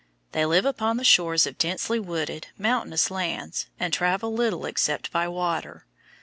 They 0.31 0.47
live 0.47 0.65
upon 0.65 0.97
the 0.97 1.03
shores 1.03 1.45
of 1.45 1.59
densely 1.59 1.99
wooded, 1.99 2.47
mountainous 2.57 3.11
lands 3.11 3.67
and 3.79 3.93
travel 3.93 4.33
little 4.33 4.65
except 4.65 5.11
by 5.11 5.27
water. 5.27 5.85